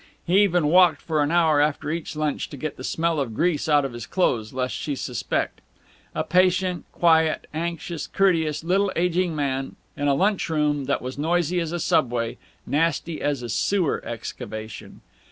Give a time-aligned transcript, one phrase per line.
[0.25, 3.69] He even walked for an hour after each lunch, to get the smell of grease
[3.69, 5.61] out of his clothes, lest she suspect....
[6.15, 11.59] A patient, quiet, anxious, courteous, little aging man, in a lunch room that was noisy
[11.59, 15.01] as a subway, nasty as a sewer excavation.